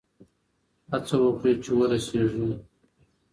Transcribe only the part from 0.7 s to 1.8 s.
هڅه وکړئ چي